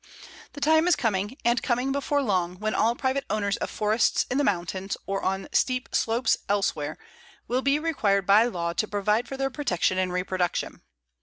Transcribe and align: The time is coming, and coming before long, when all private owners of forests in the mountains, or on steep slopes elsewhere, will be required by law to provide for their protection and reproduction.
The 0.53 0.61
time 0.61 0.87
is 0.87 0.95
coming, 0.95 1.37
and 1.45 1.61
coming 1.61 1.91
before 1.91 2.23
long, 2.23 2.55
when 2.57 2.73
all 2.73 2.95
private 2.95 3.23
owners 3.29 3.55
of 3.57 3.69
forests 3.69 4.25
in 4.31 4.39
the 4.39 4.43
mountains, 4.43 4.97
or 5.05 5.21
on 5.21 5.47
steep 5.51 5.89
slopes 5.93 6.37
elsewhere, 6.49 6.97
will 7.47 7.61
be 7.61 7.77
required 7.77 8.25
by 8.25 8.45
law 8.45 8.73
to 8.73 8.87
provide 8.87 9.27
for 9.27 9.37
their 9.37 9.51
protection 9.51 9.99
and 9.99 10.11
reproduction. 10.11 10.81